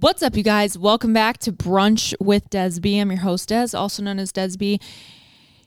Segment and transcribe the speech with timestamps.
[0.00, 0.78] What's up, you guys?
[0.78, 3.00] Welcome back to Brunch with Desby.
[3.00, 4.80] I'm your host, Des, also known as Desby.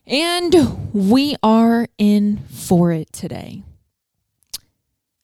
[0.07, 3.63] And we are in for it today.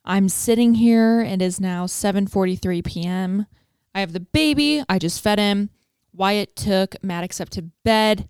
[0.03, 1.21] I'm sitting here.
[1.21, 3.45] It is now 7:43 p.m.
[3.95, 4.83] I have the baby.
[4.89, 5.69] I just fed him.
[6.11, 8.27] Wyatt took Maddox up to bed.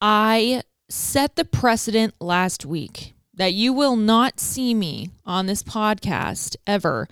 [0.00, 6.56] I set the precedent last week that you will not see me on this podcast
[6.66, 7.06] ever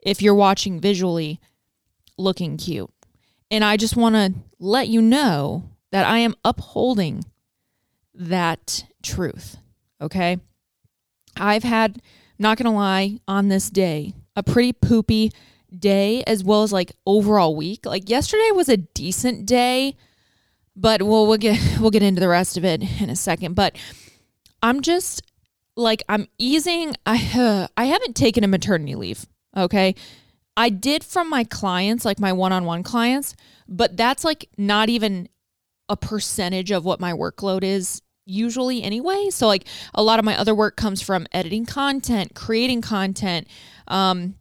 [0.00, 1.40] if you're watching visually
[2.18, 2.90] looking cute.
[3.50, 7.24] And I just want to let you know that I am upholding
[8.14, 9.56] that truth.
[10.00, 10.38] Okay.
[11.36, 12.00] I've had,
[12.38, 15.32] not going to lie, on this day, a pretty poopy
[15.76, 17.86] day as well as like overall week.
[17.86, 19.96] Like yesterday was a decent day,
[20.76, 23.54] but we'll we'll get we'll get into the rest of it in a second.
[23.54, 23.76] But
[24.62, 25.22] I'm just
[25.76, 26.94] like I'm easing.
[27.06, 29.26] I uh, I haven't taken a maternity leave.
[29.56, 29.94] Okay,
[30.56, 33.34] I did from my clients, like my one on one clients,
[33.68, 35.28] but that's like not even
[35.88, 39.28] a percentage of what my workload is usually anyway.
[39.30, 43.48] So, like, a lot of my other work comes from editing content, creating content,
[43.88, 44.36] um,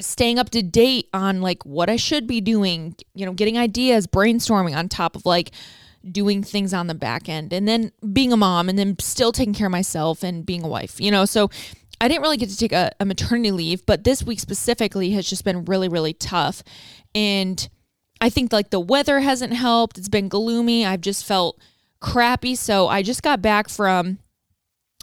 [0.00, 4.06] staying up to date on like what I should be doing, you know, getting ideas,
[4.06, 5.50] brainstorming on top of like
[6.08, 9.52] doing things on the back end and then being a mom and then still taking
[9.52, 11.24] care of myself and being a wife, you know.
[11.24, 11.50] So
[12.00, 15.28] I didn't really get to take a, a, maternity leave, but this week specifically has
[15.28, 16.62] just been really, really tough.
[17.14, 17.68] And
[18.20, 19.98] I think like the weather hasn't helped.
[19.98, 20.86] It's been gloomy.
[20.86, 21.58] I've just felt
[22.00, 22.54] crappy.
[22.54, 24.18] So I just got back from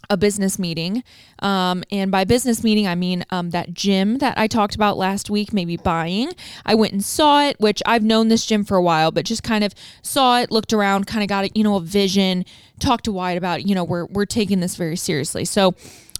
[0.09, 1.03] a business meeting.
[1.39, 5.29] Um, and by business meeting, I mean um, that gym that I talked about last
[5.29, 6.31] week, maybe buying.
[6.65, 9.43] I went and saw it, which I've known this gym for a while, but just
[9.43, 12.45] kind of saw it, looked around, kind of got it, you know, a vision,
[12.79, 15.43] talked to Wyatt about, you know, we're, we're taking this very seriously.
[15.43, 15.73] So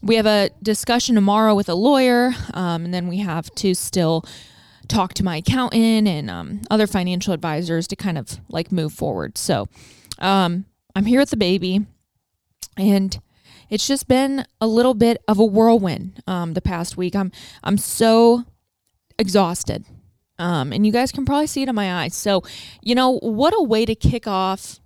[0.06, 4.24] we have a discussion tomorrow with a lawyer, um, and then we have to still
[4.88, 9.36] talk to my accountant and um, other financial advisors to kind of like move forward.
[9.36, 9.68] So
[10.20, 11.88] um, I'm here with the baby,
[12.78, 13.20] and
[13.72, 17.16] it's just been a little bit of a whirlwind um, the past week.
[17.16, 17.32] I'm
[17.64, 18.44] I'm so
[19.18, 19.86] exhausted,
[20.38, 22.14] um, and you guys can probably see it in my eyes.
[22.14, 22.44] So,
[22.84, 24.80] you know what a way to kick off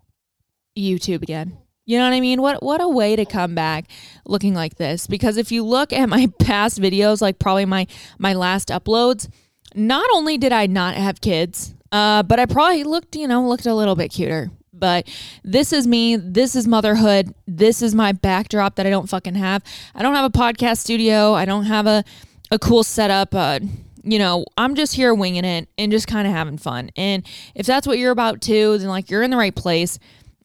[0.78, 1.58] YouTube again.
[1.90, 2.40] You know what I mean?
[2.40, 3.86] What what a way to come back
[4.24, 7.88] looking like this because if you look at my past videos like probably my
[8.20, 9.28] my last uploads,
[9.74, 13.66] not only did I not have kids, uh, but I probably looked, you know, looked
[13.66, 14.52] a little bit cuter.
[14.72, 15.10] But
[15.44, 16.16] this is me.
[16.16, 17.34] This is motherhood.
[17.48, 19.64] This is my backdrop that I don't fucking have.
[19.96, 21.34] I don't have a podcast studio.
[21.34, 22.04] I don't have a,
[22.52, 23.34] a cool setup.
[23.34, 23.62] Uh,
[24.04, 26.92] you know, I'm just here winging it and just kind of having fun.
[26.96, 27.26] And
[27.56, 30.00] if that's what you're about too, then like you're in the right place.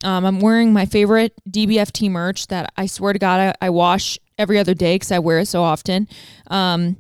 [0.05, 4.19] Um, I'm wearing my favorite DBFT merch that I swear to God I, I wash
[4.39, 6.09] every other day because I wear it so often.
[6.49, 6.99] Um,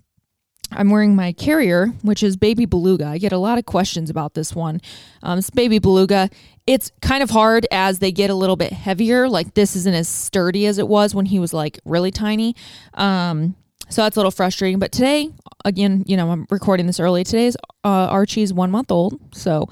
[0.72, 3.06] I'm wearing my carrier, which is Baby Beluga.
[3.06, 4.80] I get a lot of questions about this one.
[5.22, 6.30] Um, it's Baby Beluga.
[6.66, 9.28] It's kind of hard as they get a little bit heavier.
[9.28, 12.56] Like this isn't as sturdy as it was when he was like really tiny.
[12.94, 13.54] Um,
[13.90, 14.78] so that's a little frustrating.
[14.78, 15.30] But today,
[15.64, 17.22] again, you know, I'm recording this early.
[17.22, 19.20] Today's uh, Archie's one month old.
[19.34, 19.68] So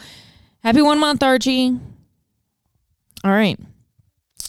[0.62, 1.78] happy one month, Archie.
[3.24, 3.58] All right.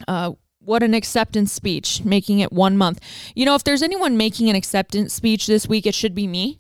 [0.08, 3.00] Uh, what an acceptance speech, making it one month.
[3.36, 6.60] You know, if there's anyone making an acceptance speech this week, it should be me.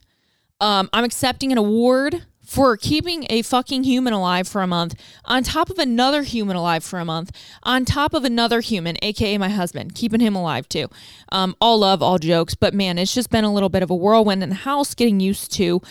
[0.60, 5.44] Um, I'm accepting an award for keeping a fucking human alive for a month, on
[5.44, 7.32] top of another human alive for a month,
[7.64, 10.90] on top of another human, aka my husband, keeping him alive too.
[11.32, 13.96] Um, all love, all jokes, but man, it's just been a little bit of a
[13.96, 15.82] whirlwind in the house getting used to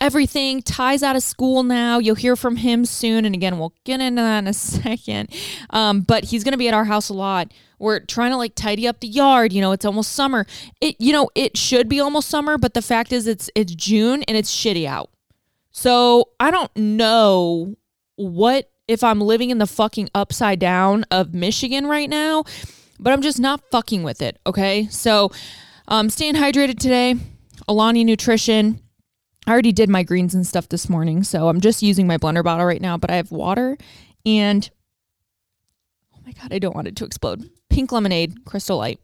[0.00, 0.62] everything.
[0.62, 1.98] Ty's out of school now.
[1.98, 3.24] You'll hear from him soon.
[3.24, 5.34] And again, we'll get into that in a second.
[5.70, 7.52] Um, but he's going to be at our house a lot.
[7.78, 9.52] We're trying to like tidy up the yard.
[9.52, 10.46] You know, it's almost summer.
[10.80, 14.22] It, you know, it should be almost summer, but the fact is it's, it's June
[14.24, 15.10] and it's shitty out.
[15.70, 17.76] So I don't know
[18.16, 22.44] what if I'm living in the fucking upside down of Michigan right now,
[22.98, 24.38] but I'm just not fucking with it.
[24.46, 24.88] Okay.
[24.88, 25.30] So,
[25.86, 27.14] um, staying hydrated today.
[27.66, 28.80] Alani Nutrition
[29.48, 32.44] I already did my greens and stuff this morning, so I'm just using my blender
[32.44, 33.78] bottle right now, but I have water
[34.26, 34.68] and
[36.14, 37.48] oh my god, I don't want it to explode.
[37.70, 39.00] Pink lemonade, crystal light.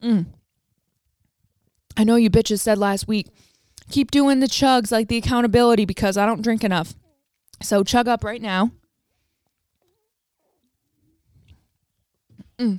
[0.00, 0.26] Mm.
[1.96, 3.26] I know you bitches said last week,
[3.90, 6.94] keep doing the chugs like the accountability because I don't drink enough.
[7.60, 8.70] So chug up right now.
[12.56, 12.78] Mm.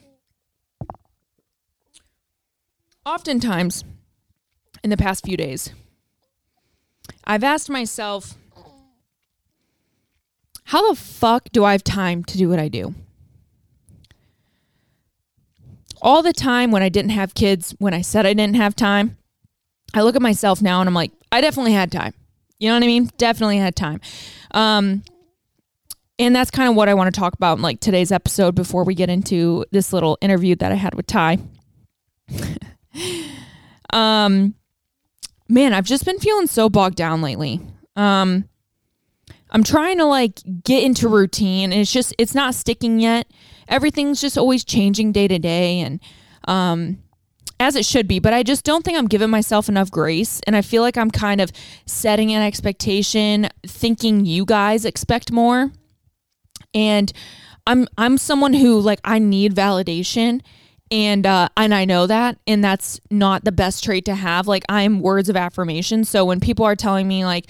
[3.06, 3.83] Oftentimes,
[4.83, 5.72] in the past few days.
[7.24, 8.36] I've asked myself,
[10.66, 12.95] how the fuck do I have time to do what I do?
[16.01, 19.18] All the time when I didn't have kids, when I said I didn't have time,
[19.94, 22.13] I look at myself now and I'm like, I definitely had time.
[22.60, 23.10] You know what I mean?
[23.18, 24.01] Definitely had time.
[24.51, 25.04] Um,
[26.18, 28.84] and that's kind of what I want to talk about in like today's episode before
[28.84, 31.39] we get into this little interview that I had with Ty.
[33.94, 34.56] um,
[35.51, 37.59] man, I've just been feeling so bogged down lately.
[37.95, 38.48] Um,
[39.51, 43.27] I'm trying to like get into routine and it's just it's not sticking yet.
[43.68, 46.00] Everything's just always changing day to day and
[46.48, 47.00] um
[47.59, 50.56] as it should be, but I just don't think I'm giving myself enough grace and
[50.56, 51.51] I feel like I'm kind of
[51.86, 55.71] setting an expectation thinking you guys expect more.
[56.74, 57.13] And
[57.68, 60.42] I'm I'm someone who like I need validation
[60.91, 64.47] and uh, and I know that, and that's not the best trait to have.
[64.47, 66.03] Like I'm words of affirmation.
[66.03, 67.49] So when people are telling me like,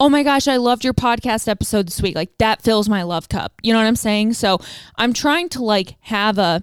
[0.00, 3.28] "Oh my gosh, I loved your podcast episode this week," like that fills my love
[3.28, 3.52] cup.
[3.62, 4.34] You know what I'm saying?
[4.34, 4.58] So
[4.96, 6.62] I'm trying to like have a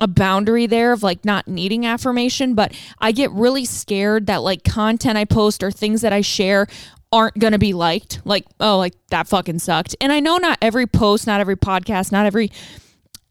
[0.00, 4.64] a boundary there of like not needing affirmation, but I get really scared that like
[4.64, 6.66] content I post or things that I share
[7.12, 8.20] aren't going to be liked.
[8.24, 9.94] Like, oh, like that fucking sucked.
[10.00, 12.50] And I know not every post, not every podcast, not every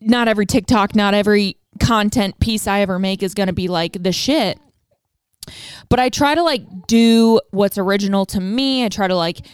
[0.01, 4.01] not every TikTok, not every content piece I ever make is going to be like
[4.01, 4.59] the shit.
[5.89, 8.85] But I try to like do what's original to me.
[8.85, 9.45] I try to like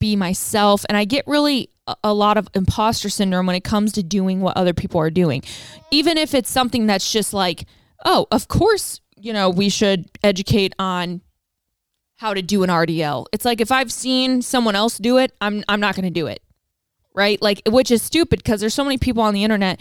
[0.00, 1.70] be myself and I get really
[2.02, 5.42] a lot of imposter syndrome when it comes to doing what other people are doing.
[5.90, 7.66] Even if it's something that's just like,
[8.04, 11.20] oh, of course, you know, we should educate on
[12.16, 13.26] how to do an RDL.
[13.32, 16.26] It's like if I've seen someone else do it, I'm I'm not going to do
[16.26, 16.40] it.
[17.14, 17.40] Right?
[17.40, 19.80] Like which is stupid because there's so many people on the internet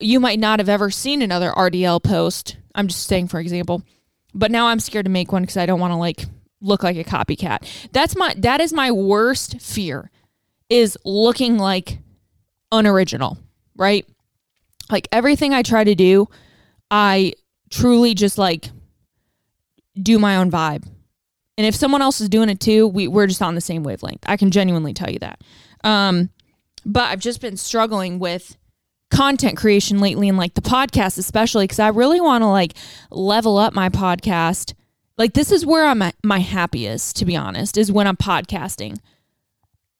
[0.00, 2.56] you might not have ever seen another RDL post.
[2.74, 3.82] I'm just saying, for example.
[4.34, 6.26] But now I'm scared to make one because I don't want to like
[6.60, 7.90] look like a copycat.
[7.92, 10.10] That's my that is my worst fear
[10.68, 11.98] is looking like
[12.70, 13.38] unoriginal,
[13.76, 14.06] right?
[14.90, 16.28] Like everything I try to do,
[16.90, 17.32] I
[17.70, 18.70] truly just like
[20.00, 20.86] do my own vibe.
[21.56, 24.22] And if someone else is doing it too, we, we're just on the same wavelength.
[24.26, 25.40] I can genuinely tell you that.
[25.82, 26.30] Um,
[26.86, 28.56] but I've just been struggling with
[29.10, 32.74] content creation lately and like the podcast especially because I really want to like
[33.10, 34.74] level up my podcast.
[35.16, 38.98] Like this is where I'm at my happiest to be honest is when I'm podcasting.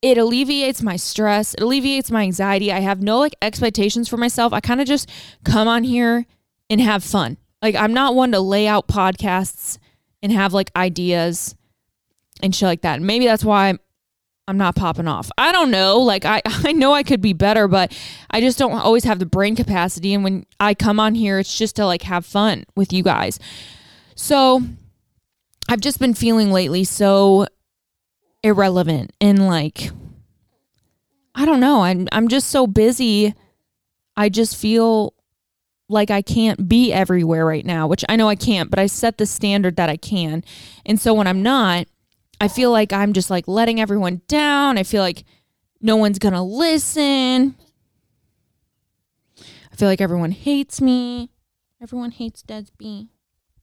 [0.00, 2.70] It alleviates my stress, it alleviates my anxiety.
[2.70, 4.52] I have no like expectations for myself.
[4.52, 5.10] I kind of just
[5.44, 6.26] come on here
[6.70, 7.38] and have fun.
[7.62, 9.78] Like I'm not one to lay out podcasts
[10.22, 11.54] and have like ideas
[12.42, 13.00] and shit like that.
[13.00, 13.78] maybe that's why
[14.48, 15.30] I'm not popping off.
[15.36, 15.98] I don't know.
[15.98, 17.96] Like I I know I could be better, but
[18.30, 21.56] I just don't always have the brain capacity and when I come on here it's
[21.56, 23.38] just to like have fun with you guys.
[24.14, 24.62] So
[25.68, 27.46] I've just been feeling lately so
[28.42, 29.90] irrelevant and like
[31.34, 31.82] I don't know.
[31.82, 33.34] I'm I'm just so busy.
[34.16, 35.14] I just feel
[35.90, 39.18] like I can't be everywhere right now, which I know I can't, but I set
[39.18, 40.42] the standard that I can.
[40.84, 41.86] And so when I'm not,
[42.40, 44.78] I feel like I'm just like letting everyone down.
[44.78, 45.24] I feel like
[45.80, 47.56] no one's going to listen.
[49.72, 51.30] I feel like everyone hates me.
[51.80, 53.08] Everyone hates Desby.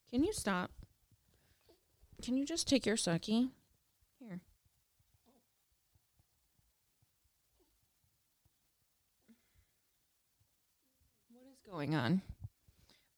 [0.09, 0.71] Can you stop?
[2.21, 3.49] Can you just take your sucky?
[4.19, 4.39] Here.
[11.31, 12.21] What is going on?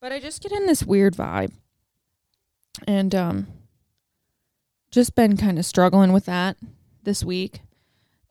[0.01, 1.51] But I just get in this weird vibe.
[2.87, 3.47] And um
[4.97, 6.57] just been kind of struggling with that
[7.03, 7.61] this week.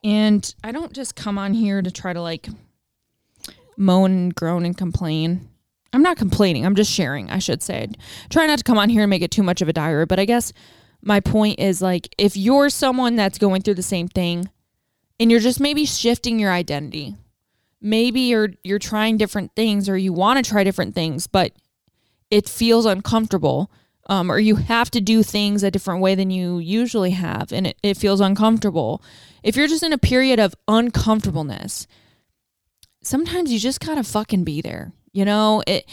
[0.02, 2.48] And I don't just come on here to try to like
[3.76, 5.48] moan and groan and complain.
[5.92, 6.66] I'm not complaining.
[6.66, 7.86] I'm just sharing, I should say.
[8.30, 10.18] Try not to come on here and make it too much of a diary, but
[10.18, 10.52] I guess
[11.02, 14.50] my point is like if you're someone that's going through the same thing
[15.20, 17.14] and you're just maybe shifting your identity.
[17.80, 21.52] Maybe you're you're trying different things or you want to try different things, but
[22.28, 23.70] it feels uncomfortable
[24.06, 27.68] um, or you have to do things a different way than you usually have and
[27.68, 29.02] it, it feels uncomfortable.
[29.42, 31.86] If you're just in a period of uncomfortableness
[33.02, 35.62] sometimes you just gotta fucking be there you know?
[35.66, 35.88] It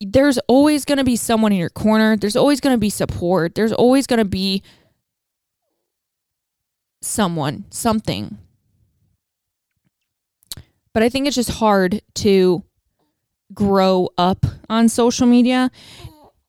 [0.00, 2.16] there's always going to be someone in your corner.
[2.16, 3.54] There's always going to be support.
[3.54, 4.62] There's always going to be
[7.02, 8.38] someone something.
[10.92, 12.64] But i think it's just hard to
[13.54, 15.70] grow up on social media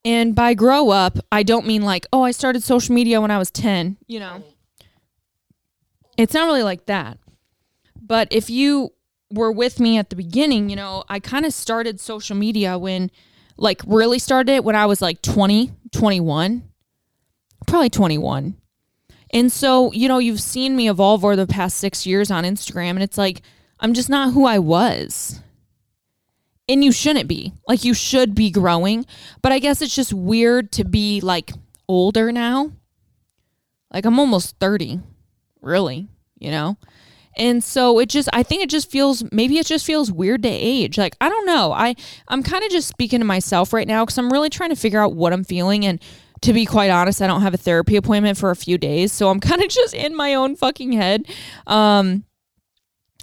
[0.04, 3.38] and by grow up, I don't mean like, oh, I started social media when I
[3.38, 4.44] was 10, you know.
[6.18, 7.18] It's not really like that.
[8.02, 8.94] But if you
[9.32, 13.12] were with me at the beginning, you know, I kind of started social media when
[13.58, 16.64] like really started it when I was like 20, 21,
[17.68, 18.56] probably 21.
[19.34, 22.92] And so, you know, you've seen me evolve over the past 6 years on Instagram
[22.92, 23.42] and it's like
[23.80, 25.40] I'm just not who I was.
[26.72, 27.54] And you shouldn't be.
[27.68, 29.06] Like you should be growing,
[29.42, 31.52] but I guess it's just weird to be like
[31.90, 32.72] older now.
[33.94, 35.02] Like I'm almost 30,
[35.62, 36.08] really,
[36.40, 36.78] you know?
[37.36, 40.50] And so it just I think it just feels maybe it just feels weird to
[40.50, 40.98] age.
[40.98, 41.74] Like I don't know.
[41.74, 41.96] I
[42.30, 45.02] I'm kind of just speaking to myself right now cuz I'm really trying to figure
[45.02, 46.02] out what I'm feeling and
[46.42, 49.30] to be quite honest, I don't have a therapy appointment for a few days, so
[49.30, 51.26] I'm kind of just in my own fucking head.
[51.68, 52.24] Um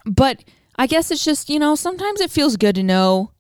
[0.05, 0.45] but
[0.77, 3.33] I guess it's just, you know, sometimes it feels good to know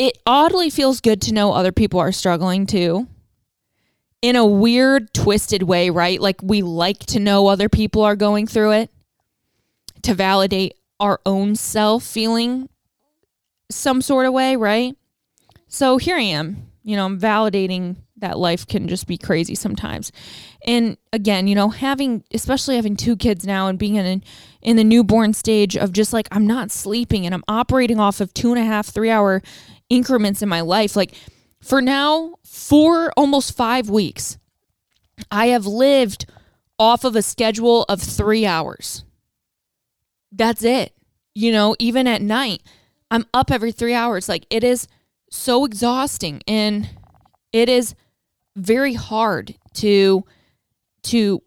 [0.00, 3.06] it oddly feels good to know other people are struggling too.
[4.22, 6.18] In a weird, twisted way, right?
[6.18, 8.90] Like we like to know other people are going through it
[10.00, 12.70] to validate our own self feeling
[13.70, 14.96] some sort of way, right?
[15.68, 20.12] So here I am, you know, I'm validating that life can just be crazy sometimes.
[20.64, 24.24] And again, you know, having especially having two kids now and being in
[24.62, 28.32] in the newborn stage of just like I'm not sleeping and I'm operating off of
[28.32, 29.42] two and a half, three hour
[29.90, 30.96] increments in my life.
[30.96, 31.12] Like
[31.62, 34.38] for now, for almost five weeks,
[35.30, 36.26] I have lived
[36.78, 39.04] off of a schedule of three hours.
[40.32, 40.94] That's it.
[41.34, 42.62] You know, even at night,
[43.10, 44.28] I'm up every three hours.
[44.28, 44.88] Like it is
[45.30, 46.88] so exhausting and
[47.52, 47.94] it is
[48.56, 50.24] very hard to
[51.02, 51.42] to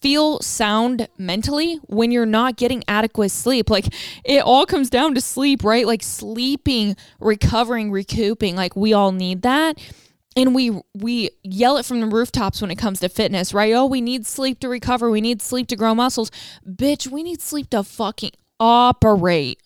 [0.00, 3.70] feel sound mentally when you're not getting adequate sleep.
[3.70, 3.86] Like
[4.24, 5.86] it all comes down to sleep, right?
[5.86, 8.56] Like sleeping, recovering, recouping.
[8.56, 9.78] Like we all need that.
[10.36, 13.72] And we we yell it from the rooftops when it comes to fitness, right?
[13.72, 15.10] Oh, we need sleep to recover.
[15.10, 16.30] We need sleep to grow muscles.
[16.66, 19.60] Bitch, we need sleep to fucking operate.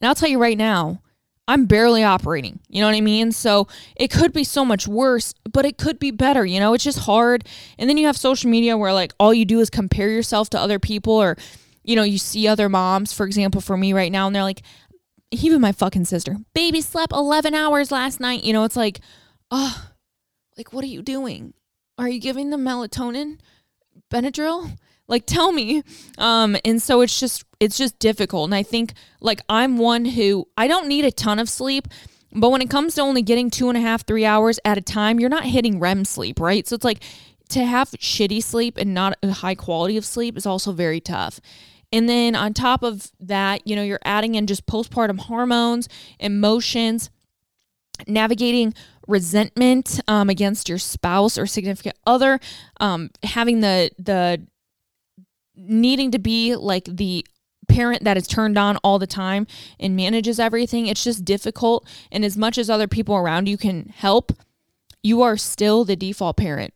[0.00, 1.02] And I'll tell you right now,
[1.48, 2.60] I'm barely operating.
[2.68, 3.32] You know what I mean?
[3.32, 6.46] So it could be so much worse, but it could be better.
[6.46, 7.46] You know, it's just hard.
[7.78, 10.58] And then you have social media where like all you do is compare yourself to
[10.58, 11.36] other people or,
[11.82, 14.62] you know, you see other moms, for example, for me right now, and they're like,
[15.32, 18.44] even my fucking sister, baby slept 11 hours last night.
[18.44, 19.00] You know, it's like,
[19.50, 19.90] oh,
[20.56, 21.54] like, what are you doing?
[21.98, 23.38] Are you giving them melatonin?
[24.10, 24.78] Benadryl?
[25.12, 25.82] Like tell me.
[26.18, 28.46] Um and so it's just it's just difficult.
[28.46, 31.86] And i think like i'm one who i don't need a ton of sleep
[32.34, 34.80] but when it comes to only getting two and a half three hours at a
[34.80, 36.66] time you're not hitting rem sleep right?
[36.66, 37.02] So it's like
[37.50, 41.38] to have shitty sleep and not a high quality of sleep is also very tough.
[41.92, 45.88] And then on top of that you know you're adding in just postpartum hormones
[46.18, 47.10] emotions
[48.08, 48.74] navigating
[49.06, 52.40] resentment um, against your spouse or significant other
[52.80, 54.46] um, having the the
[55.56, 57.26] needing to be like the
[57.68, 59.46] parent that is turned on all the time
[59.78, 60.86] and manages everything.
[60.86, 61.86] It's just difficult.
[62.10, 64.32] And as much as other people around you can help,
[65.02, 66.74] you are still the default parent.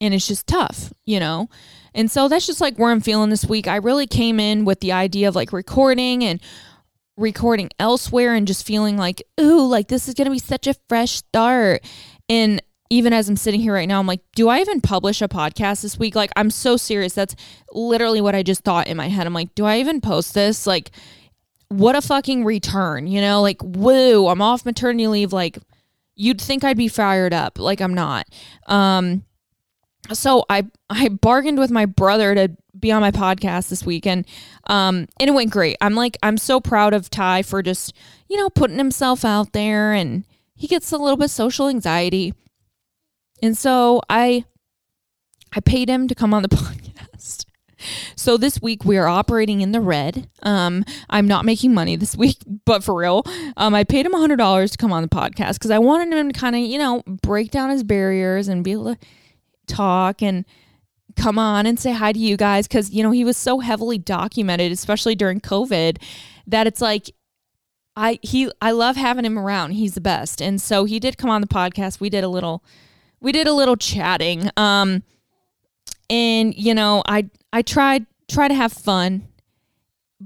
[0.00, 1.48] And it's just tough, you know?
[1.94, 3.66] And so that's just like where I'm feeling this week.
[3.66, 6.40] I really came in with the idea of like recording and
[7.16, 10.74] recording elsewhere and just feeling like, ooh, like this is going to be such a
[10.88, 11.84] fresh start.
[12.28, 15.28] And even as I'm sitting here right now, I'm like, do I even publish a
[15.28, 16.16] podcast this week?
[16.16, 17.14] Like, I'm so serious.
[17.14, 17.36] That's
[17.72, 19.26] literally what I just thought in my head.
[19.26, 20.66] I'm like, do I even post this?
[20.66, 20.90] Like,
[21.68, 23.42] what a fucking return, you know?
[23.42, 25.32] Like, woo, I'm off maternity leave.
[25.32, 25.58] Like,
[26.16, 27.60] you'd think I'd be fired up.
[27.60, 28.26] Like, I'm not.
[28.66, 29.24] Um,
[30.12, 34.26] so I I bargained with my brother to be on my podcast this weekend.
[34.66, 35.76] Um, and it went great.
[35.80, 37.94] I'm like, I'm so proud of Ty for just,
[38.28, 40.24] you know, putting himself out there and
[40.56, 42.34] he gets a little bit social anxiety
[43.42, 44.44] and so I
[45.54, 47.46] I paid him to come on the podcast.
[48.14, 50.28] So this week we are operating in the red.
[50.42, 53.24] Um, I'm not making money this week, but for real,
[53.56, 56.30] um, I paid him hundred dollars to come on the podcast because I wanted him
[56.30, 58.98] to kind of, you know, break down his barriers and be able to
[59.66, 60.44] talk and
[61.16, 63.98] come on and say hi to you guys because you know he was so heavily
[63.98, 65.98] documented, especially during COVID,
[66.46, 67.10] that it's like
[67.96, 69.72] I he I love having him around.
[69.72, 72.00] He's the best, and so he did come on the podcast.
[72.00, 72.64] We did a little
[73.20, 74.50] we did a little chatting.
[74.56, 75.02] Um,
[76.08, 79.28] and you know, I I tried try to have fun,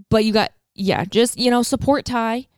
[0.08, 2.48] but you got yeah, just you know, support Ty.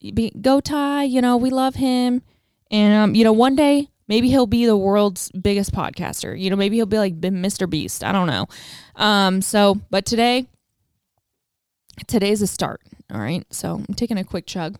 [0.00, 2.22] Be, go Ty, you know, we love him.
[2.70, 6.38] And um, you know, one day maybe he'll be the world's biggest podcaster.
[6.38, 7.68] You know, maybe he'll be like Mr.
[7.68, 8.04] Beast.
[8.04, 8.46] I don't know.
[8.94, 10.46] Um, so but today
[12.06, 12.82] today's a start.
[13.12, 13.44] All right.
[13.50, 14.78] So I'm taking a quick chug.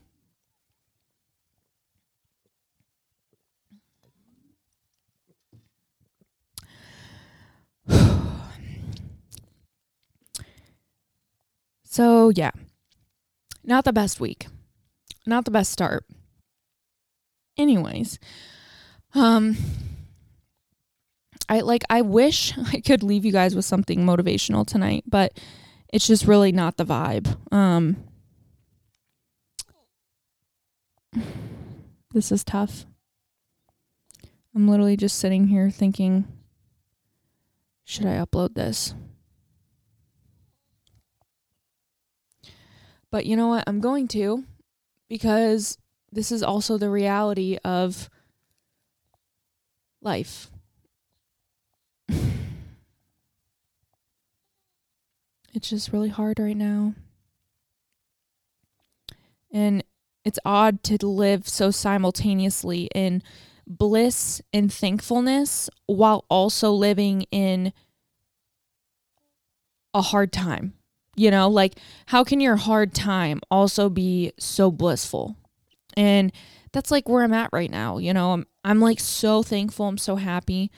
[11.97, 12.51] So, yeah,
[13.65, 14.49] not the best week,
[15.25, 16.05] not the best start.
[17.57, 18.19] Anyways,
[19.15, 19.57] um,
[21.49, 25.41] I like, I wish I could leave you guys with something motivational tonight, but
[25.91, 27.35] it's just really not the vibe.
[27.51, 27.97] Um,
[32.13, 32.85] This is tough.
[34.55, 36.27] I'm literally just sitting here thinking,
[37.85, 38.93] should I upload this?
[43.11, 43.65] But you know what?
[43.67, 44.45] I'm going to
[45.09, 45.79] because
[46.11, 48.11] this is also the reality of
[50.03, 50.51] life.
[55.55, 56.95] it's just really hard right now.
[59.53, 59.85] And
[60.25, 63.23] it's odd to live so simultaneously in
[63.67, 67.73] bliss and thankfulness while also living in
[69.95, 70.75] a hard time.
[71.17, 75.37] You know, like how can your hard time also be so blissful?
[75.97, 76.31] And
[76.73, 77.99] that's like where I'm at right now.
[77.99, 79.89] You know, I'm I'm like so thankful.
[79.89, 80.71] I'm so happy.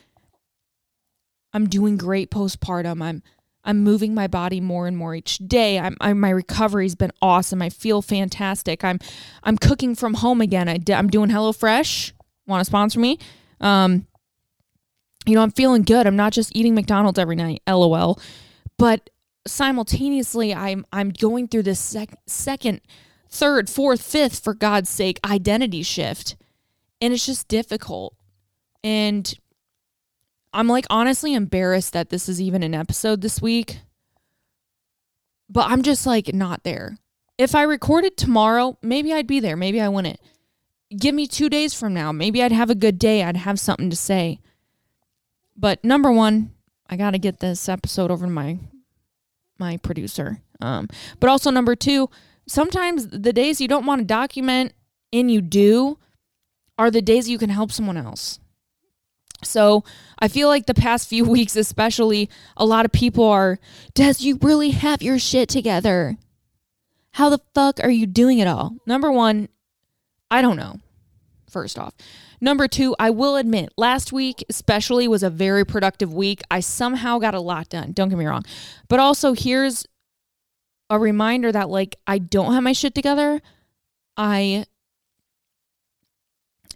[1.52, 3.02] I'm doing great postpartum.
[3.02, 3.22] I'm
[3.64, 5.78] I'm moving my body more and more each day.
[5.78, 7.60] I'm, I'm my recovery's been awesome.
[7.60, 8.84] I feel fantastic.
[8.84, 8.98] I'm
[9.42, 10.68] I'm cooking from home again.
[10.68, 12.12] I am doing HelloFresh.
[12.46, 13.18] Want to sponsor me?
[13.60, 14.06] Um,
[15.26, 16.06] you know, I'm feeling good.
[16.06, 17.62] I'm not just eating McDonald's every night.
[17.68, 18.18] LOL.
[18.78, 19.10] But
[19.48, 22.80] simultaneously, I'm I'm going through this sec- second,
[23.28, 26.36] third, fourth, fifth, for God's sake, identity shift,
[27.00, 28.14] and it's just difficult.
[28.84, 29.32] And
[30.52, 33.80] I'm like honestly embarrassed that this is even an episode this week.
[35.50, 36.98] But I'm just like not there.
[37.38, 39.56] If I recorded tomorrow, maybe I'd be there.
[39.56, 40.20] Maybe I wouldn't.
[40.96, 42.12] Give me two days from now.
[42.12, 43.22] Maybe I'd have a good day.
[43.22, 44.40] I'd have something to say.
[45.56, 46.52] But number one,
[46.88, 48.58] I got to get this episode over to my
[49.58, 50.40] my producer.
[50.60, 50.88] Um,
[51.20, 52.10] but also number two,
[52.46, 54.72] sometimes the days you don't want to document
[55.12, 55.98] and you do
[56.78, 58.38] are the days you can help someone else.
[59.44, 59.84] So
[60.18, 63.58] I feel like the past few weeks, especially, a lot of people are,
[63.94, 66.16] Des you really have your shit together?
[67.12, 68.76] How the fuck are you doing it all?
[68.86, 69.48] Number one,
[70.30, 70.78] I don't know,
[71.50, 71.94] first off.
[72.40, 76.42] Number two, I will admit, last week especially was a very productive week.
[76.50, 77.92] I somehow got a lot done.
[77.92, 78.44] Don't get me wrong.
[78.88, 79.86] But also, here's
[80.88, 83.42] a reminder that, like, I don't have my shit together.
[84.16, 84.64] I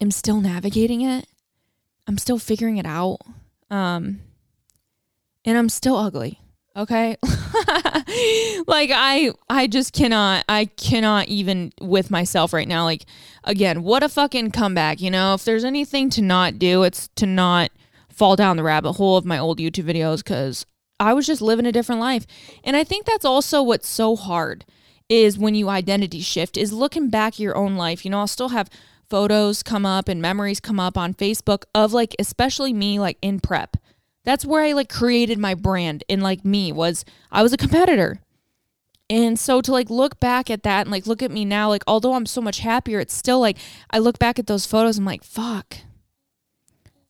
[0.01, 1.27] am still navigating it.
[2.07, 3.18] I'm still figuring it out.
[3.70, 4.20] Um,
[5.44, 6.41] and I'm still ugly.
[6.74, 7.16] Okay.
[8.66, 12.85] like I I just cannot I cannot even with myself right now.
[12.85, 13.04] Like
[13.44, 15.35] again, what a fucking comeback, you know?
[15.35, 17.70] If there's anything to not do, it's to not
[18.08, 20.64] fall down the rabbit hole of my old YouTube videos cuz
[20.98, 22.26] I was just living a different life.
[22.64, 24.64] And I think that's also what's so hard
[25.08, 28.04] is when you identity shift is looking back your own life.
[28.04, 28.70] You know, I'll still have
[29.11, 33.40] photos come up and memories come up on Facebook of like especially me like in
[33.40, 33.76] prep.
[34.24, 38.20] That's where I like created my brand in like me was I was a competitor.
[39.11, 41.82] And so to like look back at that and like look at me now like
[41.87, 43.58] although I'm so much happier it's still like
[43.90, 45.78] I look back at those photos I'm like fuck.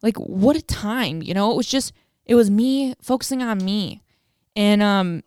[0.02, 1.52] Like what a time, you know?
[1.52, 1.92] It was just
[2.24, 4.02] it was me focusing on me.
[4.56, 5.22] And um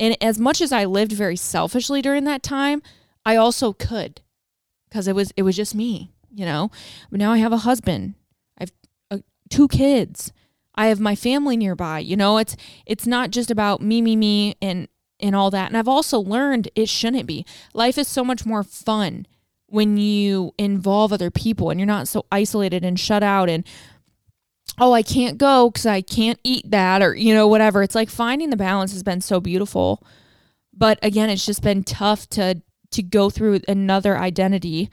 [0.00, 2.82] and as much as I lived very selfishly during that time,
[3.24, 4.20] I also could
[4.88, 6.70] because it was it was just me, you know.
[7.10, 8.14] But now I have a husband.
[8.58, 8.72] I have
[9.10, 9.18] uh,
[9.50, 10.32] two kids.
[10.74, 12.00] I have my family nearby.
[12.00, 12.56] You know, it's
[12.86, 14.88] it's not just about me, me, me, and
[15.20, 15.68] and all that.
[15.68, 17.46] And I've also learned it shouldn't be.
[17.72, 19.26] Life is so much more fun
[19.66, 23.66] when you involve other people and you're not so isolated and shut out and
[24.78, 28.08] oh i can't go because i can't eat that or you know whatever it's like
[28.08, 30.00] finding the balance has been so beautiful
[30.72, 32.60] but again it's just been tough to
[32.90, 34.90] to go through another identity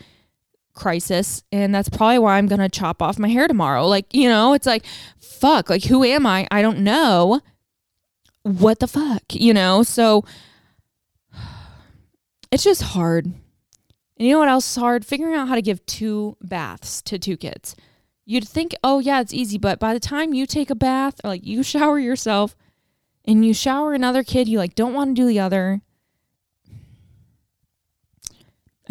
[0.81, 3.87] crisis and that's probably why I'm going to chop off my hair tomorrow.
[3.87, 4.83] Like, you know, it's like
[5.19, 6.47] fuck, like who am I?
[6.51, 7.41] I don't know.
[8.43, 9.83] What the fuck, you know?
[9.83, 10.25] So
[12.51, 13.25] it's just hard.
[13.25, 15.05] And you know what else is hard?
[15.05, 17.75] Figuring out how to give two baths to two kids.
[18.25, 21.29] You'd think, "Oh yeah, it's easy," but by the time you take a bath or
[21.29, 22.55] like you shower yourself
[23.25, 25.81] and you shower another kid, you like don't want to do the other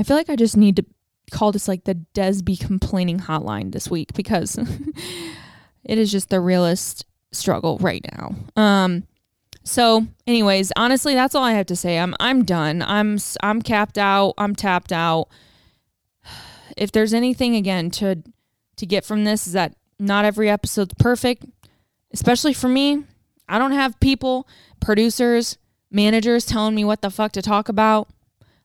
[0.00, 0.84] I feel like I just need to
[1.30, 4.58] call us like the Desby complaining hotline this week because
[5.84, 8.34] it is just the realest struggle right now.
[8.56, 9.04] Um
[9.62, 11.98] so anyways, honestly that's all I have to say.
[11.98, 12.82] I'm I'm done.
[12.82, 14.34] I'm I'm capped out.
[14.38, 15.28] I'm tapped out.
[16.76, 18.22] If there's anything again to
[18.76, 21.44] to get from this is that not every episode's perfect,
[22.12, 23.04] especially for me.
[23.48, 24.48] I don't have people,
[24.80, 25.58] producers,
[25.90, 28.08] managers telling me what the fuck to talk about.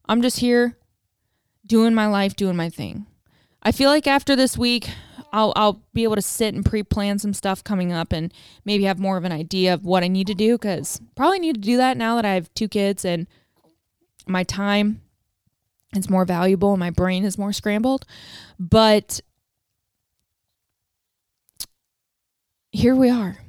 [0.08, 0.78] I'm just here
[1.65, 3.06] doing my life, doing my thing.
[3.63, 4.89] I feel like after this week,
[5.34, 8.99] I'll I'll be able to sit and pre-plan some stuff coming up and maybe have
[8.99, 11.78] more of an idea of what I need to do cuz probably need to do
[11.78, 13.28] that now that I have two kids and
[14.28, 15.01] my time
[15.95, 18.06] is more valuable and my brain is more scrambled.
[18.60, 19.21] But
[22.71, 23.44] here we are.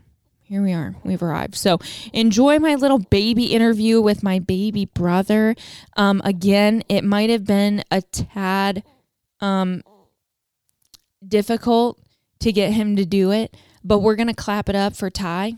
[0.48, 0.94] Here we are.
[1.02, 1.56] We've arrived.
[1.56, 1.80] So
[2.12, 5.56] enjoy my little baby interview with my baby brother.
[5.96, 8.84] Um, again, it might have been a tad
[9.40, 9.82] um,
[11.26, 11.98] difficult
[12.38, 15.54] to get him to do it, but we're going to clap it up for Ty.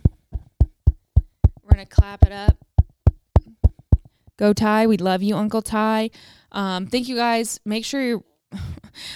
[1.62, 2.57] We're going to clap it up.
[4.38, 4.87] Go Ty.
[4.87, 6.09] We love you, Uncle Ty.
[6.51, 7.61] Um, thank you guys.
[7.66, 8.24] Make sure you're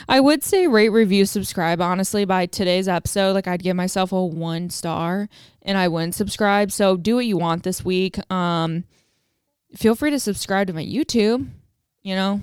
[0.08, 1.80] I would say rate, review, subscribe.
[1.80, 5.28] Honestly, by today's episode, like I'd give myself a one star
[5.62, 6.72] and I wouldn't subscribe.
[6.72, 8.18] So do what you want this week.
[8.30, 8.84] Um,
[9.76, 11.48] feel free to subscribe to my YouTube.
[12.02, 12.40] You know,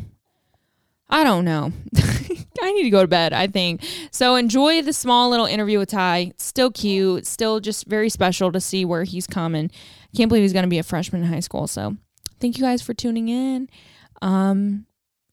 [1.09, 1.71] I don't know.
[2.61, 3.83] I need to go to bed, I think.
[4.11, 6.33] So enjoy the small little interview with Ty.
[6.37, 9.71] Still cute, still just very special to see where he's coming.
[10.15, 11.67] Can't believe he's going to be a freshman in high school.
[11.67, 11.97] So
[12.39, 13.69] thank you guys for tuning in.
[14.21, 14.85] Um,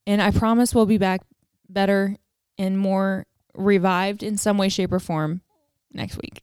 [0.07, 1.23] and I promise we'll be back
[1.69, 2.17] better
[2.59, 5.41] and more revived in some way, shape, or form
[5.93, 6.41] next week.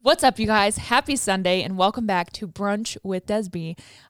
[0.00, 0.78] What's up, you guys?
[0.78, 3.44] Happy Sunday and welcome back to Brunch with Des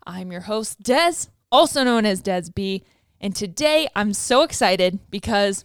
[0.06, 2.82] I'm your host, Des, also known as Desby.
[3.20, 5.64] And today I'm so excited because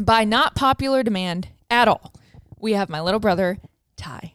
[0.00, 2.12] by not popular demand at all,
[2.58, 3.58] we have my little brother,
[3.96, 4.34] Ty.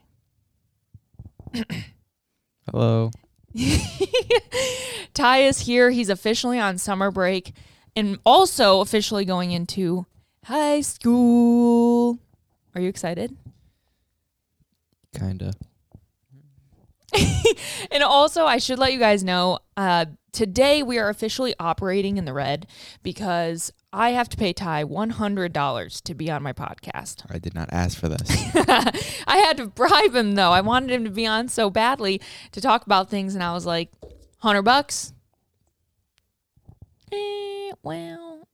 [2.70, 3.10] Hello.
[5.14, 5.90] Ty is here.
[5.90, 7.52] He's officially on summer break
[7.96, 10.06] and also officially going into
[10.44, 12.18] high school.
[12.74, 13.36] Are you excited?
[15.16, 15.52] Kinda.
[17.90, 22.24] and also, I should let you guys know uh, today we are officially operating in
[22.24, 22.66] the red
[23.02, 27.24] because I have to pay Ty $100 to be on my podcast.
[27.30, 28.22] I did not ask for this.
[29.26, 30.50] I had to bribe him though.
[30.50, 32.20] I wanted him to be on so badly
[32.52, 33.90] to talk about things, and I was like,
[34.40, 35.12] 100 bucks?
[37.12, 38.48] Eh, well,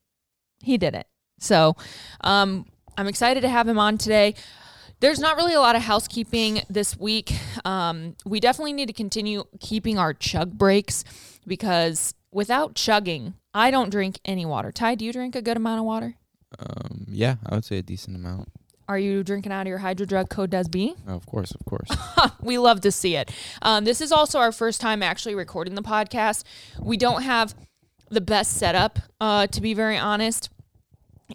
[0.62, 1.06] he did it.
[1.38, 1.76] So
[2.22, 2.66] um,
[2.96, 4.34] I'm excited to have him on today.
[5.00, 7.32] There's not really a lot of housekeeping this week.
[7.64, 11.04] Um, we definitely need to continue keeping our chug breaks
[11.46, 14.72] because without chugging, I don't drink any water.
[14.72, 16.16] Ty, do you drink a good amount of water?
[16.58, 18.50] Um, yeah, I would say a decent amount.
[18.88, 20.94] Are you drinking out of your hydro drug code does B?
[21.06, 21.90] Oh, of course, of course.
[22.40, 23.30] we love to see it.
[23.60, 26.42] Um, this is also our first time actually recording the podcast.
[26.80, 27.54] We don't have
[28.10, 30.50] the best setup, uh, to be very honest.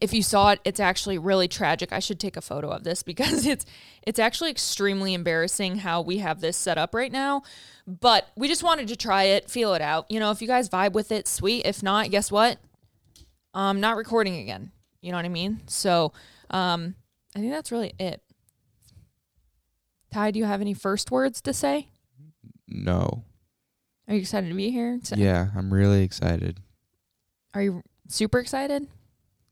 [0.02, 1.94] If you saw it, it's actually really tragic.
[1.94, 3.66] I should take a photo of this because it's
[4.06, 7.44] it's actually extremely embarrassing how we have this set up right now.
[7.86, 10.10] But we just wanted to try it, feel it out.
[10.10, 11.66] You know, if you guys vibe with it, sweet.
[11.66, 12.58] If not, guess what?
[13.54, 14.72] I'm not recording again.
[15.02, 15.62] You know what I mean?
[15.68, 16.14] So
[16.50, 16.96] um,
[17.36, 18.22] I think that's really it.
[20.12, 21.90] Ty, do you have any first words to say?
[22.68, 23.26] No.
[24.08, 25.00] Are you excited to be here?
[25.16, 26.60] Yeah, I'm really excited.
[27.54, 28.88] Are you super excited?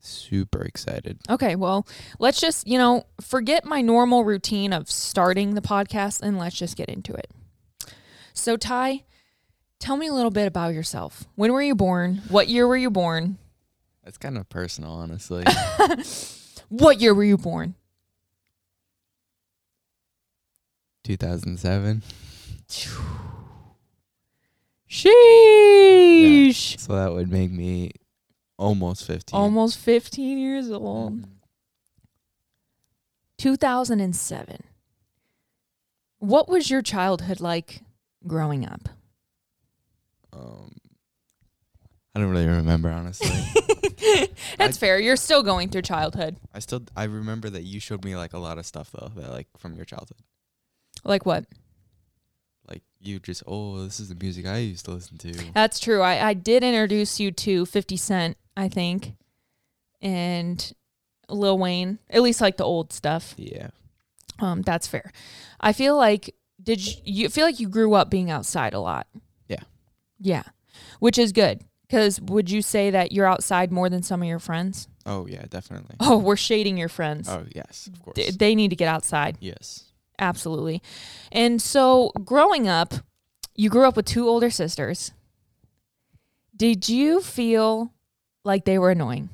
[0.00, 1.20] Super excited.
[1.30, 1.86] Okay, well,
[2.18, 6.76] let's just, you know, forget my normal routine of starting the podcast and let's just
[6.76, 7.30] get into it.
[8.34, 9.04] So, Ty,
[9.78, 11.24] tell me a little bit about yourself.
[11.36, 12.22] When were you born?
[12.28, 13.38] What year were you born?
[14.04, 15.44] That's kind of personal, honestly.
[16.68, 17.76] what year were you born?
[21.04, 22.02] 2007.
[26.52, 26.80] Sheesh.
[26.80, 27.92] So that would make me
[28.58, 29.38] almost 15.
[29.38, 31.20] Almost 15 years old.
[31.20, 31.30] Mm-hmm.
[33.38, 34.62] 2007.
[36.18, 37.82] What was your childhood like
[38.26, 38.88] growing up?
[40.32, 40.76] Um,
[42.14, 43.28] I don't really remember honestly.
[44.58, 44.98] That's I, fair.
[45.00, 46.36] You're still going through childhood.
[46.54, 49.30] I still I remember that you showed me like a lot of stuff though that
[49.30, 50.18] like from your childhood.
[51.04, 51.46] Like what?
[53.02, 55.32] You just oh this is the music I used to listen to.
[55.52, 56.00] That's true.
[56.02, 59.14] I I did introduce you to 50 Cent, I think,
[60.00, 60.72] and
[61.28, 63.34] Lil Wayne, at least like the old stuff.
[63.36, 63.68] Yeah.
[64.38, 65.12] Um that's fair.
[65.60, 69.06] I feel like did you, you feel like you grew up being outside a lot?
[69.48, 69.62] Yeah.
[70.20, 70.44] Yeah.
[71.00, 74.38] Which is good cuz would you say that you're outside more than some of your
[74.38, 74.88] friends?
[75.04, 75.96] Oh yeah, definitely.
[76.00, 77.28] Oh, we're shading your friends.
[77.28, 78.14] Oh yes, of course.
[78.14, 79.36] D- they need to get outside.
[79.40, 79.91] Yes.
[80.22, 80.80] Absolutely.
[81.32, 82.94] And so growing up,
[83.56, 85.10] you grew up with two older sisters.
[86.56, 87.92] Did you feel
[88.44, 89.30] like they were annoying?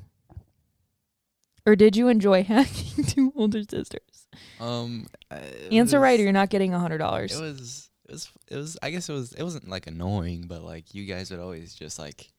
[1.65, 4.27] Or did you enjoy having two older sisters?
[4.59, 5.05] Um
[5.71, 7.37] Answer was, right or you're not getting a hundred dollars.
[7.37, 10.63] It was it was it was I guess it was it wasn't like annoying, but
[10.63, 12.31] like you guys would always just like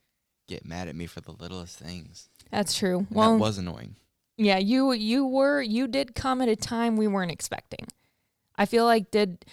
[0.48, 2.28] get mad at me for the littlest things.
[2.50, 2.98] That's true.
[2.98, 3.94] And well that was annoying.
[4.36, 7.86] Yeah, you you were you did come at a time we weren't expecting.
[8.60, 9.46] I feel like did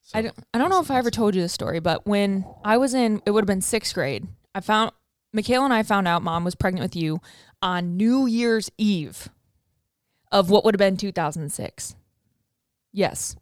[0.00, 2.46] so, I don't I don't know if I ever told you this story, but when
[2.64, 4.92] I was in it would have been sixth grade, I found
[5.32, 7.20] Michaela and I found out mom was pregnant with you
[7.60, 9.28] on New Year's Eve
[10.32, 11.94] of what would have been 2006.
[12.92, 13.36] Yes.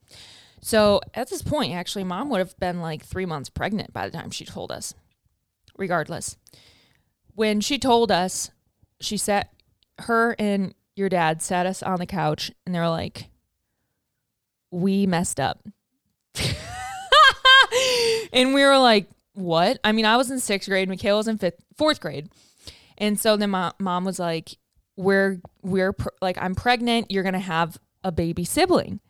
[0.61, 4.17] So at this point, actually, mom would have been like three months pregnant by the
[4.17, 4.95] time she told us.
[5.77, 6.37] Regardless,
[7.35, 8.51] when she told us,
[9.01, 9.53] she sat,
[10.01, 13.29] her and your dad sat us on the couch and they were like,
[14.75, 15.65] we messed up.
[18.33, 19.79] and we were like, what?
[19.85, 22.29] I mean, I was in sixth grade, Michaela was in fifth, fourth grade.
[22.99, 24.57] And so then my mom was like,
[24.97, 27.11] we're, we're pr- like, I'm pregnant.
[27.11, 29.01] You're going to have a baby sibling.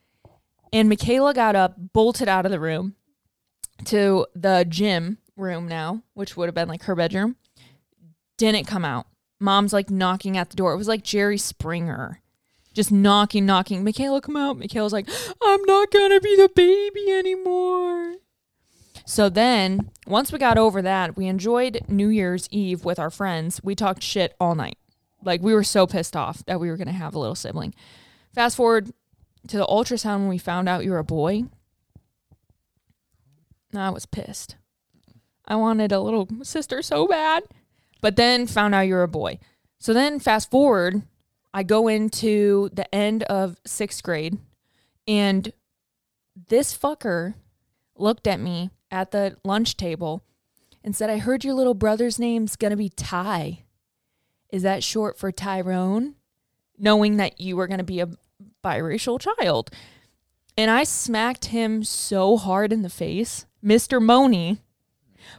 [0.72, 2.94] And Michaela got up, bolted out of the room
[3.86, 7.36] to the gym room now, which would have been like her bedroom.
[8.38, 9.06] Didn't come out.
[9.40, 10.72] Mom's like knocking at the door.
[10.72, 12.20] It was like Jerry Springer.
[12.74, 13.84] Just knocking, knocking.
[13.84, 14.58] Michaela, come out.
[14.58, 15.08] Michaela's like,
[15.42, 18.16] I'm not gonna be the baby anymore.
[19.06, 23.60] So then, once we got over that, we enjoyed New Year's Eve with our friends.
[23.62, 24.78] We talked shit all night.
[25.22, 27.74] Like, we were so pissed off that we were to have a little sibling.
[28.34, 28.92] Fast forward
[29.48, 31.44] to the ultrasound when we found out you were a boy.
[33.74, 34.56] I was pissed.
[35.46, 37.44] I wanted a little sister so bad,
[38.00, 39.38] but then found out you were a boy.
[39.78, 41.02] So then, fast forward,
[41.54, 44.36] I go into the end of sixth grade,
[45.08, 45.52] and
[46.48, 47.34] this fucker
[47.96, 50.24] looked at me at the lunch table
[50.82, 53.62] and said, I heard your little brother's name's going to be Ty.
[54.50, 56.16] Is that short for Tyrone?
[56.76, 58.08] Knowing that you were going to be a
[58.64, 59.70] biracial child.
[60.58, 63.46] And I smacked him so hard in the face.
[63.64, 64.02] Mr.
[64.02, 64.58] Money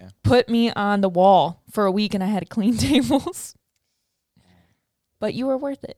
[0.02, 0.10] Yeah.
[0.24, 3.56] put me on the wall for a week and I had to clean tables.
[5.20, 5.98] But you were worth it.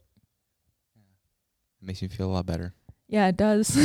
[1.87, 2.73] Makes me feel a lot better.
[3.07, 3.75] Yeah, it does.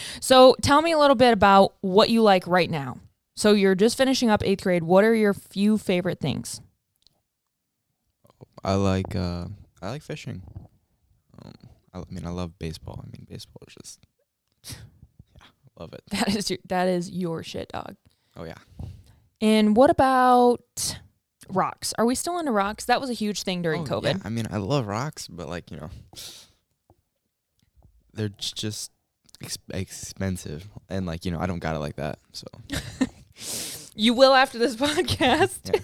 [0.20, 2.98] so tell me a little bit about what you like right now.
[3.34, 4.84] So you're just finishing up eighth grade.
[4.84, 6.60] What are your few favorite things?
[8.64, 9.46] I like uh
[9.82, 10.42] I like fishing.
[11.42, 11.52] Um
[11.92, 13.00] I, I mean I love baseball.
[13.04, 14.06] I mean baseball is just
[15.36, 15.46] yeah,
[15.78, 16.02] I love it.
[16.10, 17.96] That is your, that is your shit, dog.
[18.36, 18.54] Oh yeah.
[19.40, 20.98] And what about
[21.48, 21.92] rocks?
[21.98, 22.84] Are we still into rocks?
[22.86, 24.14] That was a huge thing during Oh, COVID.
[24.14, 25.90] yeah, I mean I love rocks, but like, you know,
[28.18, 28.90] they're just
[29.42, 32.18] ex- expensive and like, you know, I don't got it like that.
[32.32, 32.46] So,
[33.94, 35.74] You will after this podcast.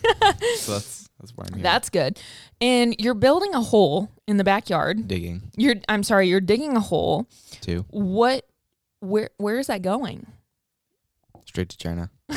[0.58, 1.62] so that's that's why I'm here.
[1.62, 2.20] That's good.
[2.60, 5.08] And you're building a hole in the backyard.
[5.08, 7.26] digging You're I'm sorry, you're digging a hole.
[7.60, 7.84] too.
[7.90, 8.44] What
[9.00, 10.26] where where is that going?
[11.44, 12.10] Straight to China.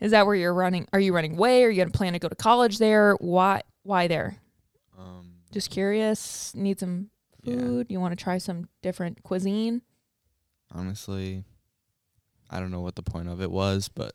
[0.00, 0.86] Is that where you're running?
[0.92, 1.64] Are you running away?
[1.64, 3.14] Are you going to plan to go to college there?
[3.14, 4.36] Why why there?
[4.98, 6.54] Um Just curious.
[6.54, 7.08] Need some
[7.46, 7.58] Yeah.
[7.60, 7.86] food.
[7.90, 9.82] You want to try some different cuisine?
[10.74, 11.44] honestly,
[12.50, 14.14] I don't know what the point of it was, but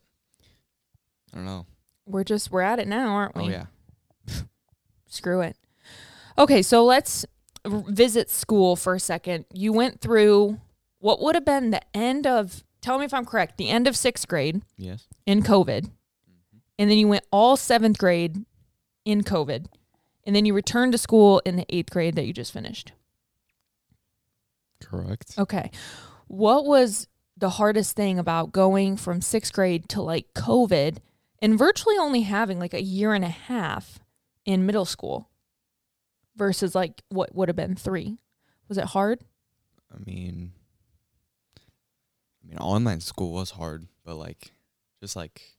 [1.33, 1.65] I don't know.
[2.05, 3.43] We're just we're at it now, aren't we?
[3.43, 3.65] Oh yeah.
[5.07, 5.55] Screw it.
[6.37, 7.25] Okay, so let's
[7.65, 9.45] r- visit school for a second.
[9.53, 10.59] You went through
[10.99, 13.95] what would have been the end of tell me if I'm correct, the end of
[13.95, 15.07] 6th grade Yes.
[15.25, 15.83] in COVID.
[15.85, 16.57] Mm-hmm.
[16.79, 18.43] And then you went all 7th grade
[19.05, 19.67] in COVID.
[20.25, 22.91] And then you returned to school in the 8th grade that you just finished.
[24.81, 25.35] Correct.
[25.37, 25.71] Okay.
[26.27, 30.97] What was the hardest thing about going from sixth grade to like COVID
[31.39, 33.99] and virtually only having like a year and a half
[34.45, 35.29] in middle school
[36.35, 38.17] versus like what would have been three?
[38.67, 39.19] Was it hard?
[39.93, 40.53] I mean,
[41.57, 44.51] I mean, online school was hard, but like,
[45.01, 45.57] just like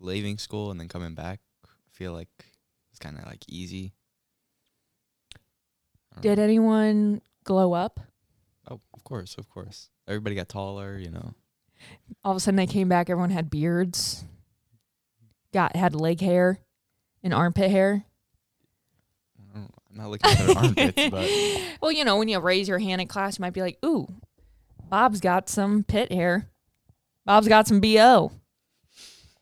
[0.00, 2.28] leaving school and then coming back, I feel like
[2.90, 3.92] it's kind of like easy.
[6.20, 6.44] Did know.
[6.44, 8.00] anyone glow up?
[8.68, 9.88] Oh, of course, of course.
[10.08, 11.34] Everybody got taller, you know.
[12.24, 14.24] All of a sudden they came back, everyone had beards,
[15.52, 16.58] got had leg hair
[17.22, 18.04] and armpit hair.
[19.54, 21.30] Don't, I'm not looking at their armpits, but
[21.80, 24.06] Well, you know, when you raise your hand in class, you might be like, ooh,
[24.90, 26.50] Bob's got some pit hair.
[27.24, 28.32] Bob's got some BO.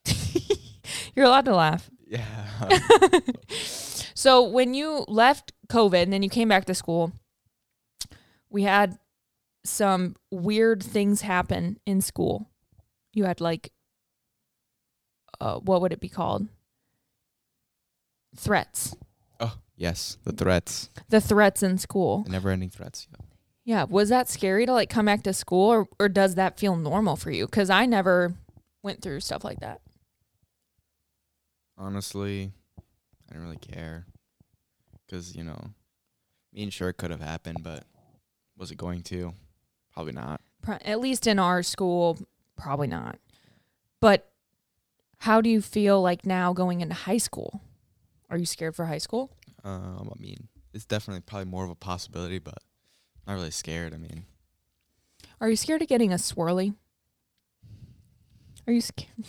[1.16, 1.90] You're allowed to laugh.
[2.07, 2.46] yeah.
[4.14, 7.12] So when you left COVID and then you came back to school,
[8.50, 8.98] we had
[9.64, 12.49] some weird things happen in school.
[13.12, 13.73] You had like,
[15.40, 16.49] uh, what would it be called?
[18.37, 18.94] Threats.
[19.40, 22.23] oh, yes, the threats, The threats in school.
[22.25, 23.09] the never-ending threats.
[23.11, 23.25] Yeah.
[23.64, 23.85] Yeah.
[23.85, 27.16] Was that scary to like come back to school or, or does that feel normal
[27.16, 27.44] for you?
[27.47, 28.35] Because I never
[28.83, 29.81] went through stuff like that.
[31.77, 32.51] Honestly,
[33.29, 34.07] I didn't really care,
[35.11, 35.71] cause you know,
[36.53, 37.85] me and sure it could have happened, but
[38.57, 39.33] was it going to?
[39.98, 40.40] Probably not.
[40.62, 42.20] Pro- At least in our school,
[42.56, 43.18] probably not.
[44.00, 44.30] But
[45.18, 47.62] how do you feel like now going into high school?
[48.30, 49.32] Are you scared for high school?
[49.64, 52.58] Um, I mean, it's definitely probably more of a possibility, but
[53.26, 53.92] not really scared.
[53.92, 54.24] I mean,
[55.40, 56.76] Are you scared of getting a swirly?
[58.68, 59.26] Are you scared?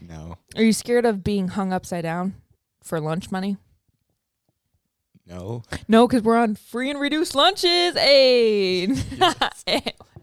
[0.00, 2.36] no, Are you scared of being hung upside down
[2.82, 3.58] for lunch money?
[5.26, 5.62] No.
[5.88, 7.94] No, because we're on free and reduced lunches.
[7.94, 8.86] Hey,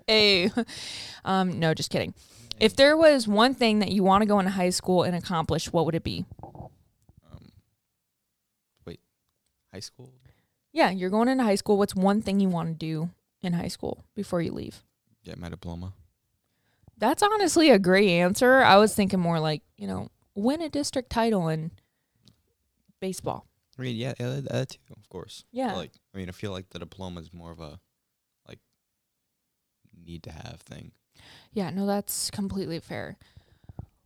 [0.07, 0.51] hey.
[1.23, 2.15] Um, no, just kidding.
[2.59, 5.71] If there was one thing that you want to go into high school and accomplish,
[5.71, 6.25] what would it be?
[6.43, 7.51] Um,
[8.85, 8.99] wait,
[9.71, 10.11] high school?
[10.71, 11.77] Yeah, you're going into high school.
[11.77, 13.09] What's one thing you want to do
[13.41, 14.83] in high school before you leave?
[15.23, 15.93] Get my diploma.
[16.97, 18.61] That's honestly a great answer.
[18.61, 21.71] I was thinking more like, you know, win a district title in
[22.99, 23.45] baseball.
[23.81, 25.43] I mean, yeah, yeah, that, that too, of course.
[25.51, 25.75] But, Yeah.
[25.75, 27.79] like, I mean, I feel like the diploma is more of a
[28.47, 28.59] like
[30.05, 30.91] need to have thing.
[31.51, 33.17] Yeah, no, that's completely fair.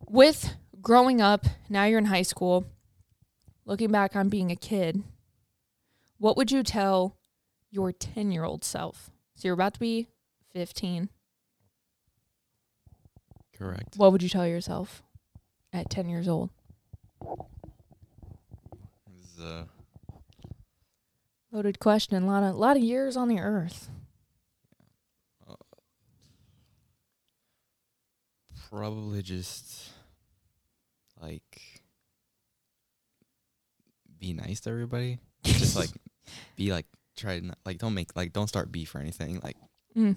[0.08, 2.64] With growing up, now you're in high school,
[3.66, 5.02] looking back on being a kid,
[6.16, 7.18] what would you tell
[7.70, 9.10] your 10 year old self?
[9.34, 10.08] So you're about to be
[10.54, 11.10] 15.
[13.54, 13.96] Correct.
[13.96, 15.02] What would you tell yourself
[15.70, 16.48] at 10 years old?
[21.52, 22.22] Loaded question.
[22.22, 23.88] A lot of, lot of years on the earth.
[28.68, 29.90] probably just
[31.22, 31.80] like
[34.18, 35.18] be nice to everybody.
[35.44, 35.90] just like
[36.56, 39.40] be like try to not, like don't make like don't start beef or anything.
[39.42, 39.56] Like
[39.96, 40.16] Mm.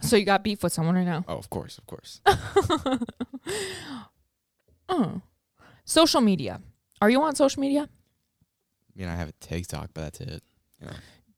[0.00, 1.24] So you got beef with someone right now?
[1.28, 2.20] oh, of course, of course.
[4.88, 5.20] oh.
[5.84, 6.60] Social media.
[7.00, 7.88] Are you on social media?
[8.94, 10.42] I mean, I have a TikTok, but that's it.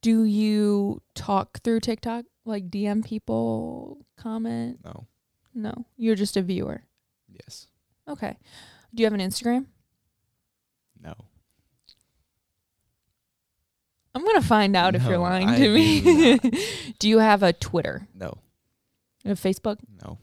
[0.01, 2.25] Do you talk through TikTok?
[2.45, 4.81] Like DM people, comment?
[4.85, 5.07] No.
[5.55, 5.87] No.
[5.97, 6.83] You're just a viewer.
[7.29, 7.69] Yes.
[8.09, 8.37] Okay.
[8.95, 9.67] Do you have an Instagram?
[11.01, 11.15] No.
[14.15, 16.39] I'm going to find out if you're lying I to me.
[16.99, 18.09] do you have a Twitter?
[18.15, 18.39] No.
[19.25, 19.79] A Facebook?
[20.03, 20.19] No.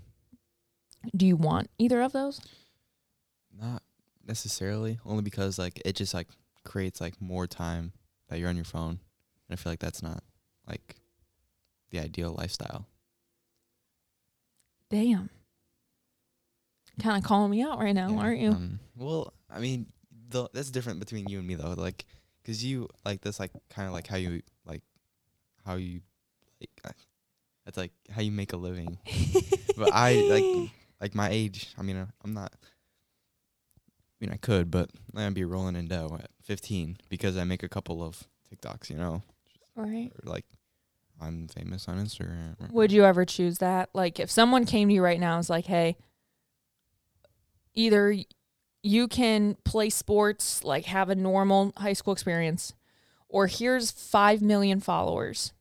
[1.16, 2.42] Do you want either of those?
[3.60, 3.82] Not
[4.28, 5.00] necessarily.
[5.06, 6.28] Only because like it just like
[6.70, 7.92] creates like more time
[8.30, 9.00] that you're on your phone,
[9.50, 10.24] and I feel like that's not
[10.68, 10.96] like
[11.90, 12.86] the ideal lifestyle.
[14.90, 15.30] Damn.
[17.02, 18.52] Kind of calling me out right now, Yeah, aren't you?
[18.52, 19.88] Um, well, I mean,
[20.30, 21.74] the, that's different between you and me though.
[21.76, 22.06] Like,
[22.46, 24.82] cause you like that's like kind of like how you like
[25.66, 26.02] how you
[26.60, 26.92] like uh,
[27.66, 28.98] that's like how you make a living.
[29.78, 31.74] but I like like my age.
[31.78, 32.54] I mean, I'm not.
[34.20, 37.64] I mean, I could, but gonna be rolling in dough at 15 because I make
[37.64, 38.90] a couple of TikToks.
[38.90, 39.24] You know,
[39.76, 40.12] right.
[40.12, 40.46] or like
[41.22, 42.72] I'm famous on Instagram.
[42.72, 43.90] Would you ever choose that?
[43.94, 45.98] Like, if someone came to you right now and was like, hey,
[47.74, 48.16] either
[48.82, 52.74] you can play sports, like have a normal high school experience,
[53.28, 55.54] or here's 5 million followers,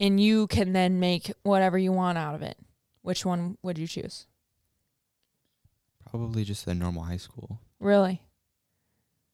[0.00, 2.56] and you can then make whatever you want out of it.
[3.02, 4.26] Which one would you choose?
[6.10, 7.60] Probably just a normal high school.
[7.80, 8.22] Really?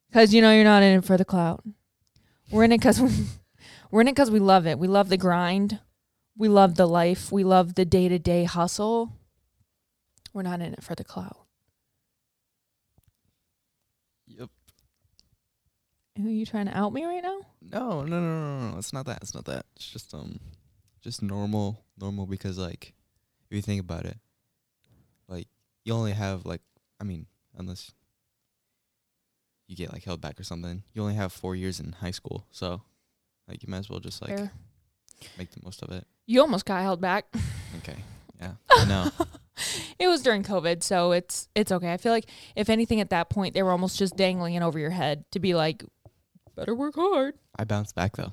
[0.09, 1.65] Because you know you're not in it for the clout.
[2.51, 3.11] We're in it because we,
[3.91, 4.79] we're in it because we love it.
[4.79, 5.81] We love the grind.
[6.37, 7.31] We love the life.
[7.31, 9.13] We love the day to day hustle.
[10.33, 11.39] We're not in it for the clout.
[14.27, 14.51] Yep.
[16.19, 17.41] Who are you trying to out me right now?
[17.63, 18.79] No, no, no, no, no, no.
[18.79, 19.19] It's not that.
[19.23, 19.67] It's not that.
[19.77, 20.41] It's just um,
[21.03, 22.95] just normal, normal because like,
[23.49, 24.19] if you think about it,
[25.29, 25.47] like
[25.85, 26.63] you only have like,
[27.01, 27.93] I mean, unless
[29.67, 32.47] you get like held back or something, you only have four years in high school,
[32.51, 32.83] so
[33.49, 34.53] like you might as well just like Fair.
[35.39, 36.07] make the most of it.
[36.27, 37.27] You almost got held back.
[37.79, 37.97] Okay.
[38.41, 38.53] Yeah.
[38.71, 39.11] I know.
[39.99, 41.93] It was during COVID, so it's it's okay.
[41.93, 44.79] I feel like if anything at that point, they were almost just dangling it over
[44.79, 45.85] your head to be like,
[46.57, 47.35] better work hard.
[47.57, 48.33] I bounced back though.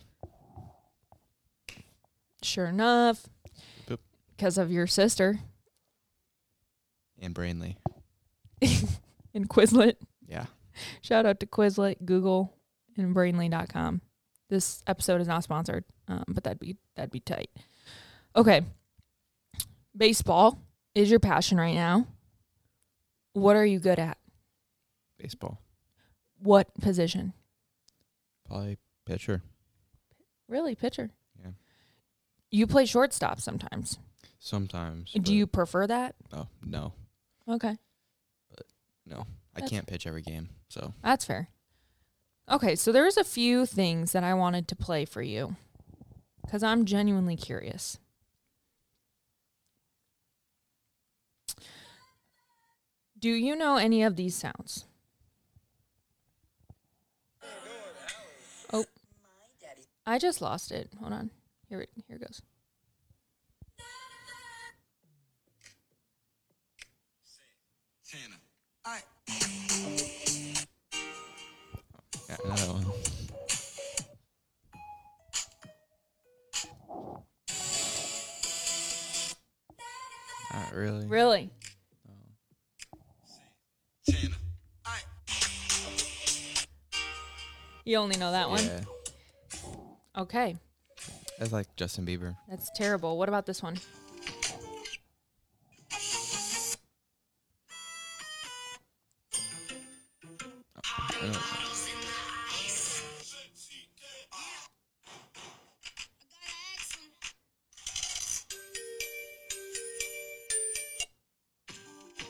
[2.44, 3.28] Sure enough,
[4.36, 5.40] because of your sister
[7.22, 7.78] And Brainly.
[9.34, 9.96] in Quizlet.
[10.28, 10.46] Yeah.
[11.02, 12.54] Shout out to Quizlet, Google,
[12.98, 14.02] and Brainly.com.
[14.50, 17.50] This episode is not sponsored, um, but that'd be that'd be tight.
[18.36, 18.62] Okay,
[19.95, 20.62] baseball
[20.93, 22.08] is your passion right now.
[23.34, 24.18] What are you good at?
[25.18, 25.62] Baseball.
[26.39, 27.32] What position?
[28.48, 29.41] Probably pitcher.
[30.50, 31.12] Really, pitcher.
[31.41, 31.52] Yeah.
[32.50, 34.00] You play shortstop sometimes.
[34.39, 35.12] Sometimes.
[35.14, 36.16] Do you prefer that?
[36.34, 36.91] Oh no,
[37.48, 37.78] Okay.
[38.50, 38.66] But
[39.06, 39.26] no,
[39.56, 40.50] I can't pitch every game.
[40.70, 41.50] So That's fair.
[42.50, 45.56] Okay, so there's a few things that I wanted to play for you
[46.44, 47.98] because I'm genuinely curious.
[53.18, 54.86] Do you know any of these sounds?
[58.74, 58.86] Oh,
[60.06, 60.89] I just lost it.
[61.00, 61.30] Hold on.
[61.70, 62.42] Here, here it goes.
[87.92, 88.64] You only know that one?
[88.64, 88.80] Yeah,
[90.18, 90.56] Okay.
[91.38, 92.38] that's like Justin Bieber.
[92.48, 93.18] That's terrible.
[93.18, 93.80] What about this one?
[100.84, 101.39] I don't know.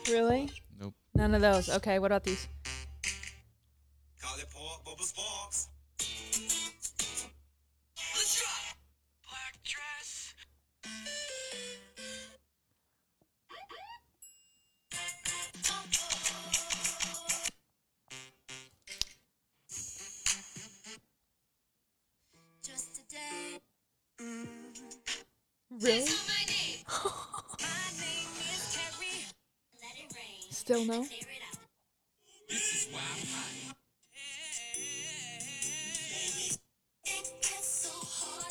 [0.09, 0.49] Really?
[0.79, 0.93] Nope.
[1.13, 1.69] None of those.
[1.69, 2.47] Okay, what about these?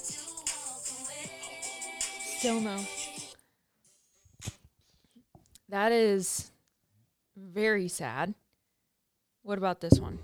[0.03, 1.31] To walk away.
[2.39, 2.81] Still no.
[5.69, 6.51] That is
[7.37, 8.35] very sad.
[9.43, 10.19] What about this one?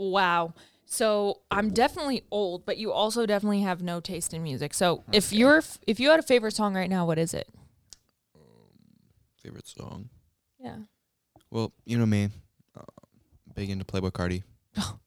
[0.00, 0.54] Wow.
[0.86, 4.72] So I'm definitely old, but you also definitely have no taste in music.
[4.74, 7.48] So if you're if you had a favorite song right now, what is it?
[9.36, 10.08] Favorite song?
[10.58, 10.76] Yeah.
[11.50, 12.30] Well, you know me.
[12.76, 12.82] Uh,
[13.54, 14.42] big into Playboi Carti.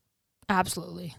[0.49, 1.15] Absolutely.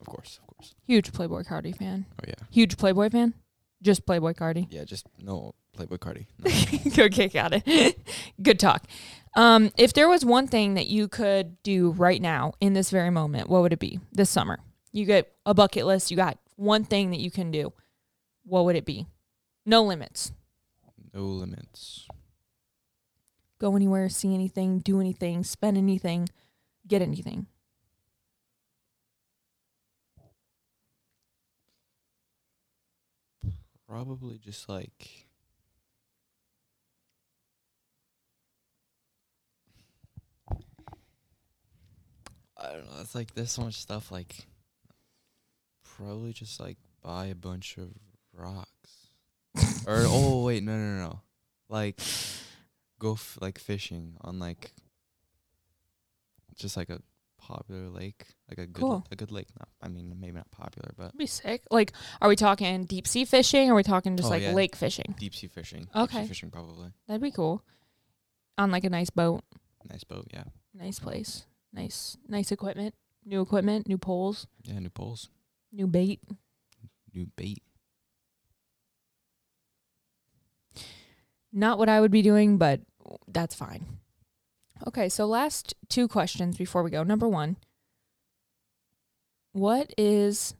[0.00, 0.74] Of course, of course.
[0.86, 2.06] Huge Playboi Carti fan.
[2.20, 2.34] Oh yeah.
[2.50, 3.34] Huge Playboy fan?
[3.82, 4.66] Just Playboi Carti.
[4.70, 6.26] Yeah, just no Playboi Carti.
[6.96, 7.04] No.
[7.04, 7.98] okay, got it.
[8.42, 8.84] Good talk.
[9.38, 13.10] Um, if there was one thing that you could do right now in this very
[13.10, 14.58] moment, what would it be this summer?
[14.90, 17.72] You get a bucket list, you got one thing that you can do.
[18.42, 19.06] What would it be?
[19.64, 20.32] No limits.
[21.14, 22.08] no limits.
[23.60, 26.28] Go anywhere, see anything, do anything, spend anything,
[26.88, 27.46] get anything.
[33.86, 35.27] Probably just like
[42.58, 43.00] I don't know.
[43.00, 44.10] It's like there's so much stuff.
[44.10, 44.46] Like
[45.96, 47.88] probably just like buy a bunch of
[48.32, 48.68] rocks.
[49.86, 51.20] or oh wait no no no
[51.68, 52.00] like
[52.98, 54.72] go f- like fishing on like
[56.56, 57.00] just like a
[57.40, 59.04] popular lake like a good Cool.
[59.10, 61.62] a good lake not I mean maybe not popular but That'd be sick.
[61.70, 63.68] Like, are we talking deep sea fishing?
[63.70, 64.52] Or are we talking just Oh, like yeah.
[64.52, 65.14] lake fishing?
[65.18, 66.22] deep sea fishing deep Okay.
[66.22, 67.62] sea fishing probably That'd be cool.
[68.58, 69.42] On like a nice boat,
[69.88, 70.44] nice boat yeah
[70.74, 72.94] nice place, nice, nice equipment,
[73.24, 75.28] new equipment, new poles, yeah new poles
[75.72, 76.20] new bait.
[77.14, 77.62] new bait
[81.52, 82.80] Not what I would be doing, but
[83.26, 83.86] that's fine.
[84.86, 87.02] Okay, so last two questions before we go.
[87.02, 87.56] Number one
[89.52, 90.54] What is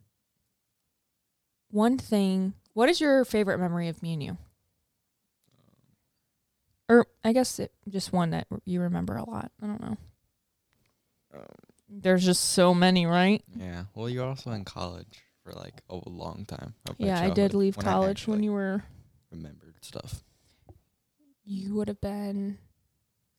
[1.71, 4.39] one thing, what is your favorite memory of me and you?
[6.89, 9.53] Or I guess it, just one that you remember a lot.
[9.63, 9.99] I don't know.
[11.35, 11.43] Um,
[11.89, 13.43] There's just so many, right?
[13.57, 13.85] Yeah.
[13.95, 16.75] Well, you're also in college for like a long time.
[16.87, 18.83] my Yeah, I did leave when college when you were,
[19.31, 20.23] remembered stuff.
[21.45, 22.59] you would have been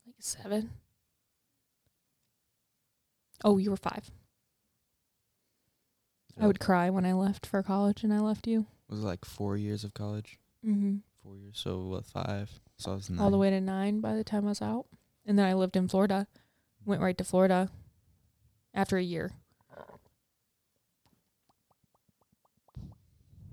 [0.05, 0.71] like seven.
[3.43, 4.09] Oh, you were five.
[6.41, 8.65] I would cry when I left for college and I left you.
[8.89, 10.39] Was it like four years of college?
[10.65, 10.97] Mm-hmm.
[11.21, 11.59] Four years.
[11.59, 12.05] So what?
[12.05, 12.49] Five.
[12.77, 13.19] So I was nine.
[13.19, 14.85] All the way to nine by the time I was out.
[15.25, 16.27] And then I lived in Florida.
[16.85, 17.69] Went right to Florida
[18.73, 19.31] after a year.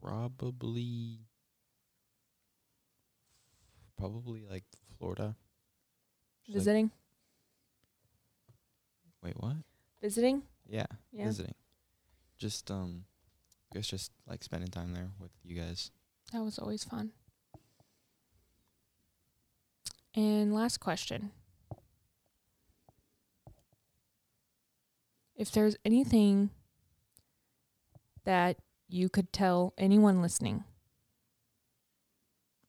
[0.01, 1.21] Probably.
[3.99, 4.65] Probably like
[4.99, 5.37] Florida.
[6.45, 6.91] Just like- Visiting.
[9.23, 9.57] wait, what?
[10.01, 10.43] Visiting?
[10.69, 11.25] Yeah, Yeah.
[11.27, 11.55] visiting.
[12.39, 13.07] Just um,
[13.73, 15.91] I guess just like spending time there with you guys.
[16.33, 17.13] That was always fun.
[20.15, 21.33] And last question.
[25.37, 26.51] If there's anything
[28.25, 28.57] that
[28.89, 30.65] you could tell anyone listening,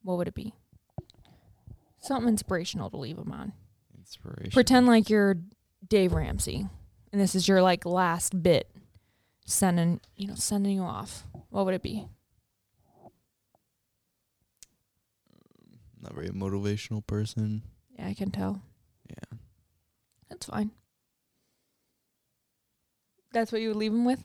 [0.04, 0.54] what would it be?
[2.00, 3.54] Something inspirational to leave them on.
[3.98, 4.52] Inspiration.
[4.52, 5.38] Pretend like you're
[5.88, 6.68] Dave Ramsey,
[7.12, 8.70] and this is your like last bit,
[9.46, 11.24] sending you know sending you off.
[11.50, 12.08] What would it be?
[16.02, 17.64] Not very motivational person.
[17.98, 18.62] Yeah, I can tell.
[19.10, 19.38] Yeah.
[20.30, 20.72] That's fine.
[23.38, 24.24] That's what you would leave him with,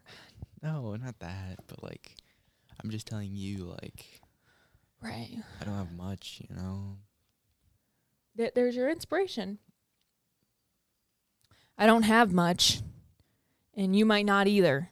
[0.62, 1.58] No, not that.
[1.66, 2.16] But like,
[2.82, 4.06] I'm just telling you, like,
[5.02, 5.28] right?
[5.60, 6.96] I don't have much, you know.
[8.38, 9.58] Th- there's your inspiration.
[11.76, 12.80] I don't have much,
[13.74, 14.88] and you might not either.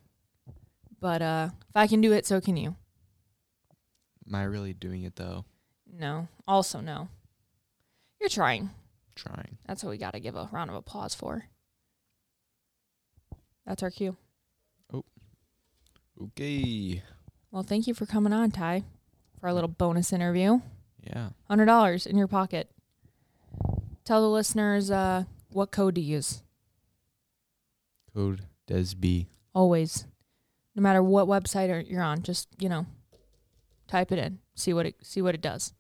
[1.01, 2.77] But uh, if I can do it, so can you.
[4.29, 5.47] Am I really doing it though?
[5.91, 6.29] No.
[6.47, 7.09] Also, no.
[8.21, 8.69] You're trying.
[9.15, 9.57] Trying.
[9.67, 11.45] That's what we got to give a round of applause for.
[13.71, 14.17] That's our cue.
[14.93, 15.05] Oh.
[16.21, 17.05] Okay.
[17.53, 18.83] Well, thank you for coming on, Ty,
[19.39, 20.59] for our little bonus interview.
[21.05, 21.29] Yeah.
[21.47, 22.69] Hundred dollars in your pocket.
[24.05, 26.43] Tell the listeners uh, what code to use.
[28.13, 29.27] Code DESB.
[29.55, 30.05] Always,
[30.75, 32.87] no matter what website you're on, just you know,
[33.87, 35.75] type it in, see what it see what it does.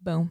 [0.00, 0.30] Boom.